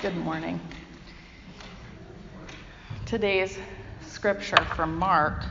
[0.00, 0.60] Good morning.
[3.04, 3.58] Today's
[4.06, 5.42] scripture from Mark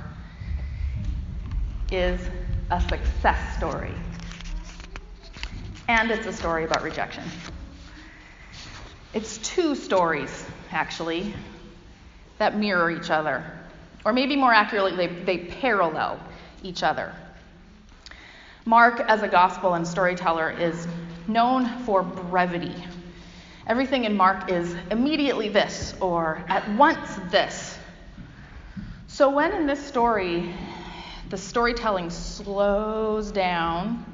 [1.91, 2.21] is
[2.71, 3.91] a success story.
[5.89, 7.25] And it's a story about rejection.
[9.13, 11.33] It's two stories, actually,
[12.37, 13.43] that mirror each other.
[14.05, 16.21] Or maybe more accurately, they, they parallel
[16.63, 17.13] each other.
[18.63, 20.87] Mark, as a gospel and storyteller, is
[21.27, 22.73] known for brevity
[23.67, 27.77] Everything in Mark is immediately this or at once this.
[29.07, 30.53] So when in this story
[31.29, 34.05] the storytelling slows down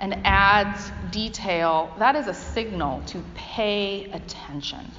[0.00, 4.90] and adds detail, that is a signal to pay attention.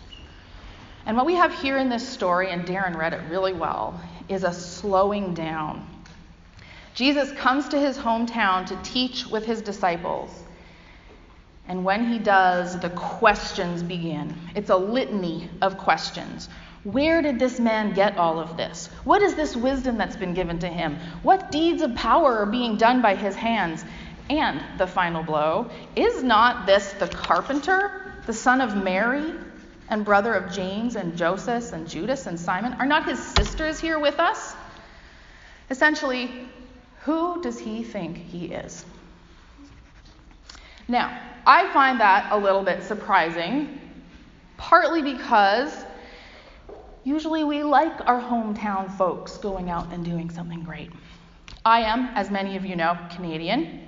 [1.05, 4.44] And what we have here in this story, and Darren read it really well, is
[4.44, 5.88] a slowing down.
[6.96, 10.41] Jesus comes to his hometown to teach with his disciples.
[11.68, 14.36] And when he does, the questions begin.
[14.56, 16.50] It's a litany of questions.
[16.84, 18.88] Where did this man get all of this?
[19.04, 20.98] What is this wisdom that's been given to him?
[21.22, 23.85] What deeds of power are being done by his hands?
[24.30, 29.34] And the final blow is not this the carpenter, the son of Mary,
[29.90, 32.74] and brother of James and Joseph and Judas and Simon?
[32.74, 34.55] Are not his sisters here with us?
[35.70, 36.32] Essentially,
[37.02, 38.85] who does he think he is?
[40.92, 43.80] Now, I find that a little bit surprising,
[44.58, 45.86] partly because
[47.06, 50.92] usually we like our hometown folks going out and doing something great.
[51.64, 53.80] I am, as many of you know, Canadian.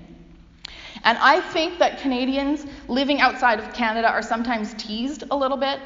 [1.04, 5.82] And I think that Canadians living outside of Canada are sometimes teased a little bit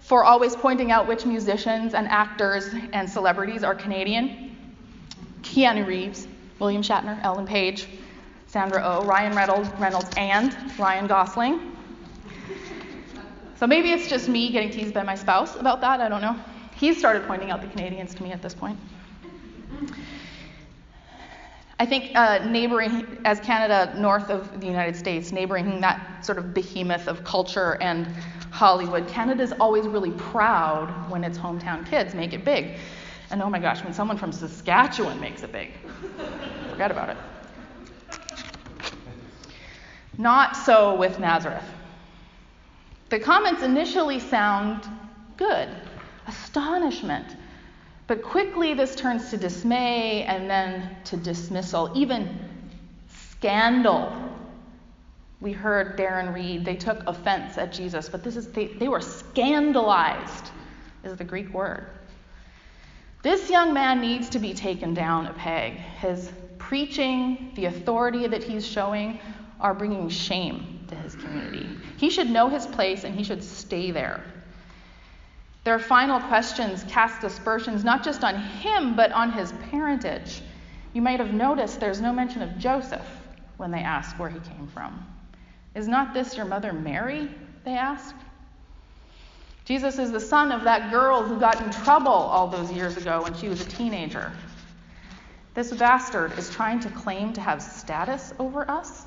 [0.00, 4.54] for always pointing out which musicians and actors and celebrities are Canadian.
[5.40, 7.88] Keanu Reeves, William Shatner, Ellen Page,
[8.48, 11.76] Sandra O, oh, Ryan Reynolds, Reynolds and Ryan Gosling.
[13.56, 16.00] So maybe it's just me getting teased by my spouse about that.
[16.00, 16.34] I don't know.
[16.74, 18.78] He's started pointing out the Canadians to me at this point.
[21.78, 26.54] I think uh, neighboring, as Canada north of the United States, neighboring that sort of
[26.54, 28.06] behemoth of culture and
[28.50, 32.78] Hollywood, Canada's always really proud when its hometown kids make it big.
[33.30, 35.72] And oh my gosh, when someone from Saskatchewan makes it big,
[36.70, 37.16] forget about it.
[40.18, 41.64] Not so with Nazareth.
[43.08, 44.82] The comments initially sound
[45.36, 45.68] good,
[46.26, 47.36] astonishment.
[48.08, 52.36] But quickly this turns to dismay and then to dismissal, even
[53.06, 54.12] scandal.
[55.40, 59.00] We heard Darren read, they took offense at Jesus, but this is they, they were
[59.00, 60.50] scandalized,
[61.04, 61.86] is the Greek word.
[63.22, 65.74] This young man needs to be taken down a peg.
[65.74, 69.20] His preaching, the authority that he's showing,
[69.60, 71.68] are bringing shame to his community.
[71.96, 74.22] He should know his place and he should stay there.
[75.64, 80.40] Their final questions cast aspersions not just on him, but on his parentage.
[80.94, 83.06] You might have noticed there's no mention of Joseph
[83.56, 85.04] when they ask where he came from.
[85.74, 87.28] Is not this your mother Mary?
[87.64, 88.14] They ask.
[89.64, 93.22] Jesus is the son of that girl who got in trouble all those years ago
[93.22, 94.32] when she was a teenager.
[95.52, 99.04] This bastard is trying to claim to have status over us.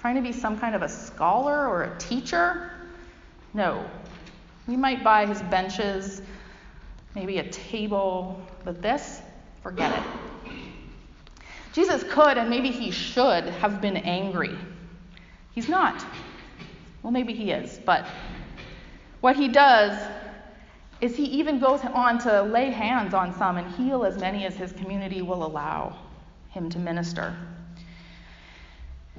[0.00, 2.70] Trying to be some kind of a scholar or a teacher?
[3.52, 3.84] No.
[4.66, 6.22] We might buy his benches,
[7.14, 9.20] maybe a table, but this,
[9.62, 10.52] forget it.
[11.72, 14.56] Jesus could, and maybe he should, have been angry.
[15.52, 16.04] He's not.
[17.02, 18.06] Well, maybe he is, but
[19.20, 20.00] what he does
[21.00, 24.54] is he even goes on to lay hands on some and heal as many as
[24.56, 25.96] his community will allow
[26.48, 27.36] him to minister.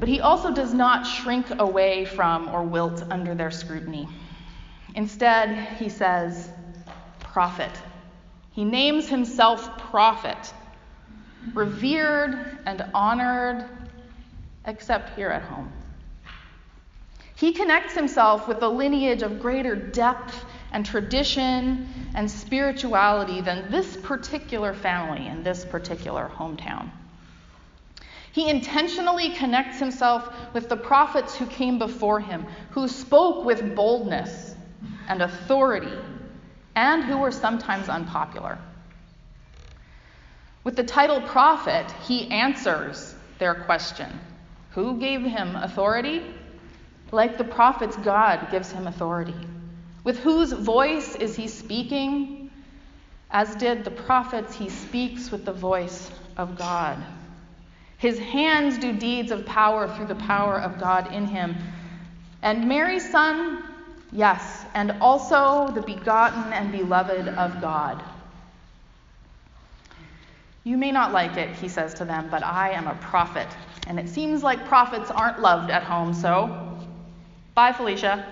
[0.01, 4.09] But he also does not shrink away from or wilt under their scrutiny.
[4.95, 6.49] Instead, he says,
[7.19, 7.69] prophet.
[8.51, 10.53] He names himself prophet,
[11.53, 13.69] revered and honored,
[14.65, 15.71] except here at home.
[17.35, 23.97] He connects himself with a lineage of greater depth and tradition and spirituality than this
[23.97, 26.89] particular family in this particular hometown.
[28.31, 34.55] He intentionally connects himself with the prophets who came before him, who spoke with boldness
[35.09, 35.97] and authority,
[36.75, 38.57] and who were sometimes unpopular.
[40.63, 44.09] With the title prophet, he answers their question
[44.71, 46.23] Who gave him authority?
[47.11, 49.35] Like the prophets, God gives him authority.
[50.05, 52.49] With whose voice is he speaking?
[53.29, 56.97] As did the prophets, he speaks with the voice of God.
[58.01, 61.55] His hands do deeds of power through the power of God in him.
[62.41, 63.63] And Mary's son,
[64.11, 68.01] yes, and also the begotten and beloved of God.
[70.63, 73.47] You may not like it, he says to them, but I am a prophet.
[73.85, 76.79] And it seems like prophets aren't loved at home, so
[77.53, 78.25] bye, Felicia.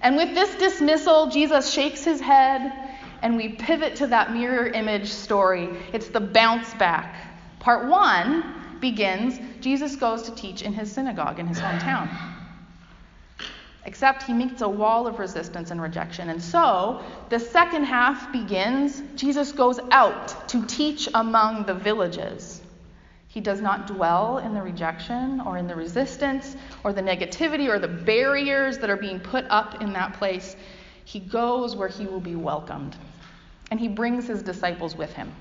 [0.00, 2.72] And with this dismissal, Jesus shakes his head,
[3.20, 5.68] and we pivot to that mirror image story.
[5.92, 7.26] It's the bounce back.
[7.60, 12.08] Part one begins Jesus goes to teach in his synagogue in his hometown.
[13.84, 16.30] Except he meets a wall of resistance and rejection.
[16.30, 22.62] And so the second half begins Jesus goes out to teach among the villages.
[23.28, 27.78] He does not dwell in the rejection or in the resistance or the negativity or
[27.78, 30.56] the barriers that are being put up in that place.
[31.04, 32.96] He goes where he will be welcomed.
[33.70, 35.32] And he brings his disciples with him.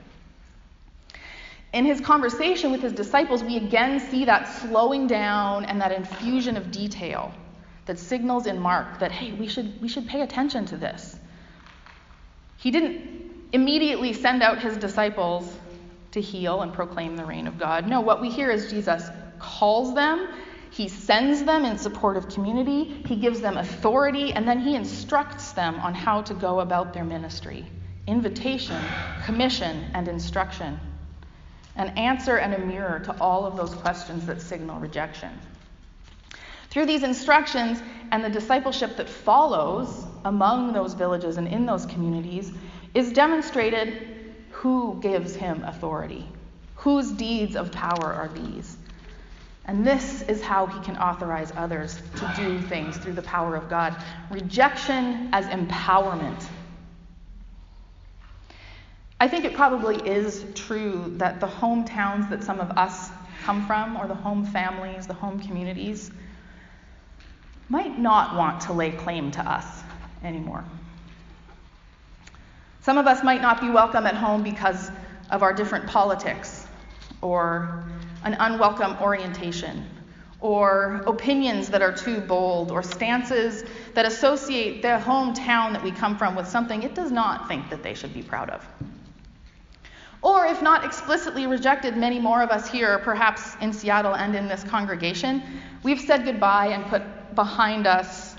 [1.71, 6.57] In his conversation with his disciples, we again see that slowing down and that infusion
[6.57, 7.31] of detail
[7.86, 11.19] that signals in Mark that, hey, we should, we should pay attention to this.
[12.57, 15.51] He didn't immediately send out his disciples
[16.12, 17.88] to heal and proclaim the reign of God.
[17.88, 20.27] No, what we hear is Jesus calls them,
[20.71, 25.51] he sends them in support of community, he gives them authority, and then he instructs
[25.54, 27.66] them on how to go about their ministry
[28.07, 28.81] invitation,
[29.24, 30.80] commission, and instruction.
[31.75, 35.30] An answer and a mirror to all of those questions that signal rejection.
[36.69, 37.81] Through these instructions
[38.12, 42.51] and the discipleship that follows among those villages and in those communities
[42.94, 46.27] is demonstrated who gives him authority,
[46.75, 48.77] whose deeds of power are these.
[49.66, 53.69] And this is how he can authorize others to do things through the power of
[53.69, 53.95] God.
[54.31, 56.44] Rejection as empowerment.
[59.21, 63.10] I think it probably is true that the hometowns that some of us
[63.44, 66.12] come from, or the home families, the home communities,
[67.68, 69.83] might not want to lay claim to us
[70.24, 70.63] anymore.
[72.81, 74.89] Some of us might not be welcome at home because
[75.30, 76.66] of our different politics,
[77.21, 77.83] or
[78.24, 79.86] an unwelcome orientation,
[80.39, 86.18] or opinions that are too bold, or stances that associate the hometown that we come
[86.18, 88.66] from with something it does not think that they should be proud of.
[90.21, 94.48] Or, if not explicitly rejected, many more of us here, perhaps in Seattle and in
[94.48, 95.42] this congregation,
[95.83, 97.04] we've said goodbye and put
[97.36, 98.36] behind us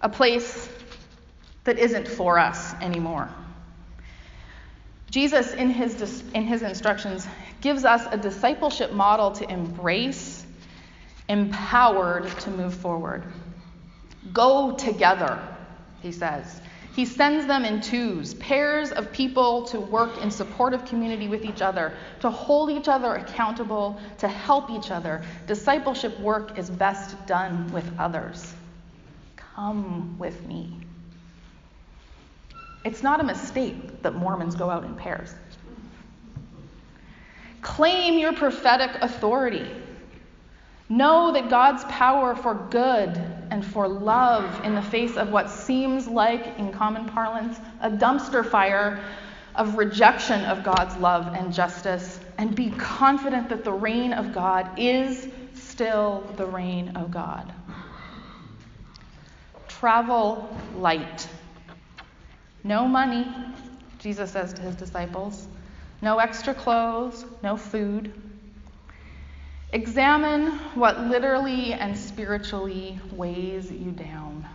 [0.00, 0.68] a place
[1.64, 3.28] that isn't for us anymore.
[5.10, 7.26] Jesus, in his, in his instructions,
[7.60, 10.44] gives us a discipleship model to embrace,
[11.28, 13.22] empowered to move forward.
[14.32, 15.40] Go together,
[16.02, 16.60] he says.
[16.94, 21.60] He sends them in twos, pairs of people to work in supportive community with each
[21.60, 25.24] other, to hold each other accountable, to help each other.
[25.48, 28.54] Discipleship work is best done with others.
[29.34, 30.72] Come with me.
[32.84, 35.34] It's not a mistake that Mormons go out in pairs.
[37.60, 39.68] Claim your prophetic authority.
[40.88, 43.20] Know that God's power for good
[43.54, 48.44] and for love in the face of what seems like, in common parlance, a dumpster
[48.44, 49.00] fire
[49.54, 54.68] of rejection of God's love and justice, and be confident that the reign of God
[54.76, 57.54] is still the reign of God.
[59.68, 61.28] Travel light.
[62.64, 63.24] No money,
[64.00, 65.46] Jesus says to his disciples.
[66.02, 68.12] No extra clothes, no food.
[69.74, 74.48] Examine what literally and spiritually weighs you down.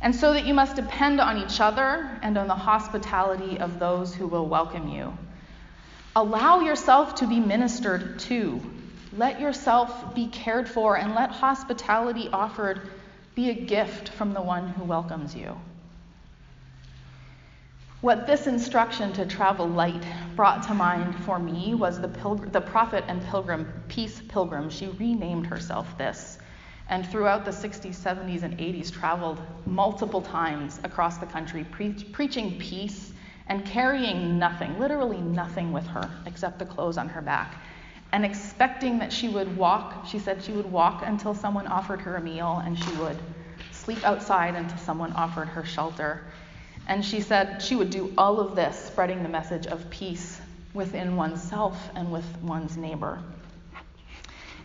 [0.00, 4.14] And so that you must depend on each other and on the hospitality of those
[4.14, 5.12] who will welcome you.
[6.16, 8.58] Allow yourself to be ministered to.
[9.12, 12.80] Let yourself be cared for, and let hospitality offered
[13.34, 15.54] be a gift from the one who welcomes you.
[18.00, 20.04] What this instruction to travel light
[20.36, 24.70] brought to mind for me was the, pilgr- the prophet and pilgrim, Peace Pilgrim.
[24.70, 26.38] She renamed herself this,
[26.88, 32.56] and throughout the 60s, 70s, and 80s, traveled multiple times across the country, pre- preaching
[32.60, 33.14] peace
[33.48, 37.56] and carrying nothing, literally nothing with her except the clothes on her back,
[38.12, 40.06] and expecting that she would walk.
[40.06, 43.18] She said she would walk until someone offered her a meal, and she would
[43.72, 46.22] sleep outside until someone offered her shelter
[46.88, 50.40] and she said she would do all of this, spreading the message of peace
[50.72, 53.22] within oneself and with one's neighbor.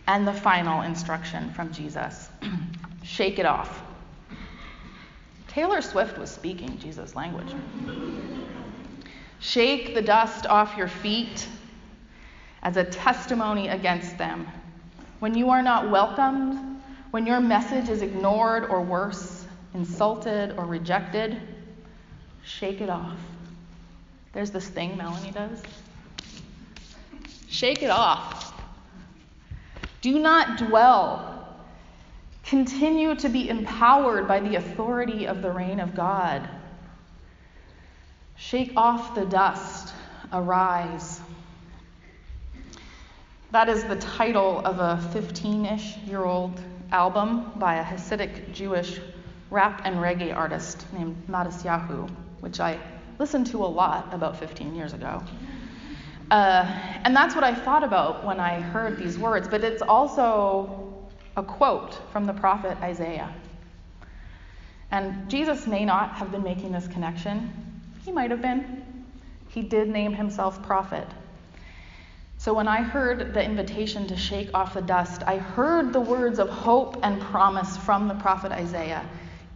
[0.06, 2.28] And the final instruction from Jesus
[3.02, 3.82] shake it off.
[5.48, 7.54] Taylor Swift was speaking Jesus' language.
[9.38, 11.46] Shake the dust off your feet
[12.62, 14.48] as a testimony against them.
[15.20, 21.40] When you are not welcomed, when your message is ignored or worse, insulted or rejected,
[22.44, 23.18] shake it off.
[24.32, 25.62] There's this thing Melanie does.
[27.48, 28.52] Shake it off.
[30.00, 31.48] Do not dwell.
[32.44, 36.48] Continue to be empowered by the authority of the reign of God.
[38.36, 39.94] Shake off the dust.
[40.32, 41.20] Arise.
[43.52, 46.60] That is the title of a 15 ish year old
[46.90, 49.00] album by a Hasidic Jewish
[49.50, 52.10] rap and reggae artist named Matisyahu,
[52.44, 52.78] which I
[53.18, 55.22] listened to a lot about 15 years ago.
[56.30, 56.66] Uh,
[57.04, 61.08] and that's what I thought about when I heard these words, but it's also
[61.38, 63.34] a quote from the prophet Isaiah.
[64.90, 67.50] And Jesus may not have been making this connection.
[68.04, 68.84] He might have been.
[69.48, 71.08] He did name himself prophet.
[72.36, 76.38] So when I heard the invitation to shake off the dust, I heard the words
[76.38, 79.08] of hope and promise from the prophet Isaiah,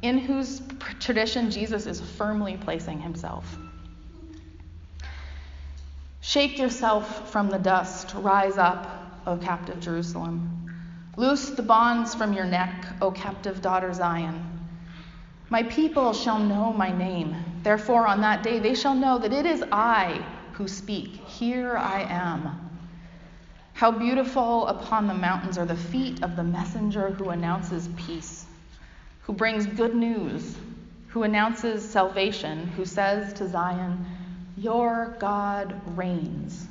[0.03, 0.63] in whose
[1.01, 3.57] tradition Jesus is firmly placing himself.
[6.21, 10.55] Shake yourself from the dust, rise up, O captive Jerusalem.
[11.17, 14.45] Loose the bonds from your neck, O captive daughter Zion.
[15.51, 17.35] My people shall know my name.
[17.63, 21.13] Therefore, on that day they shall know that it is I who speak.
[21.27, 22.71] Here I am.
[23.73, 28.45] How beautiful upon the mountains are the feet of the messenger who announces peace,
[29.29, 30.57] who brings good news,
[31.09, 34.07] who announces salvation, who says to Zion,
[34.57, 36.67] Your God reigns.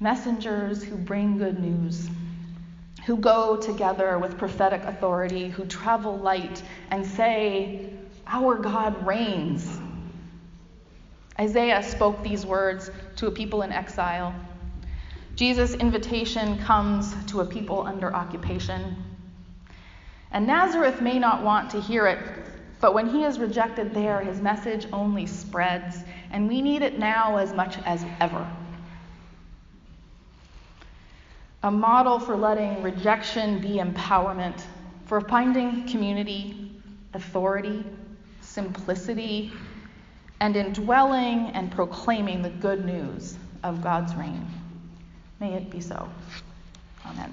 [0.00, 2.06] Messengers who bring good news,
[3.06, 7.88] who go together with prophetic authority, who travel light and say,
[8.26, 9.78] Our God reigns.
[11.40, 14.34] Isaiah spoke these words to a people in exile.
[15.34, 19.13] Jesus' invitation comes to a people under occupation.
[20.34, 22.18] And Nazareth may not want to hear it,
[22.80, 25.98] but when he is rejected there, his message only spreads,
[26.32, 28.44] and we need it now as much as ever.
[31.62, 34.60] A model for letting rejection be empowerment,
[35.06, 36.72] for finding community,
[37.14, 37.86] authority,
[38.40, 39.52] simplicity,
[40.40, 44.44] and indwelling and proclaiming the good news of God's reign.
[45.38, 46.08] May it be so.
[47.06, 47.32] Amen.